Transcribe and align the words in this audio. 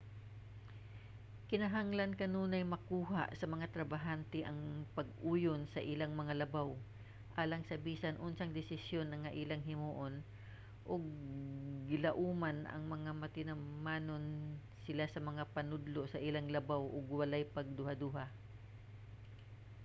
kinahanglan 1.49 2.11
kanunay 2.21 2.63
makuha 2.73 3.23
sa 3.39 3.45
mga 3.53 3.65
trabahante 3.75 4.39
ang 4.45 4.59
pag-uyon 4.97 5.61
sa 5.73 5.81
ilang 5.91 6.13
mga 6.21 6.33
labaw 6.41 6.69
alang 7.41 7.63
sa 7.65 7.75
bisan 7.85 8.15
unsang 8.27 8.51
desisyon 8.59 9.07
nga 9.21 9.35
ilang 9.41 9.61
himuon 9.69 10.13
ug 10.93 11.03
gilauman 11.89 12.57
nga 13.03 13.13
magtinumanon 13.21 14.25
sila 14.85 15.05
sa 15.13 15.19
mga 15.29 15.43
panudlo 15.55 16.01
sa 16.07 16.19
ilang 16.27 16.47
labaw 16.55 16.81
ug 16.95 17.05
walay 17.19 17.43
pagduhaduha 17.57 18.25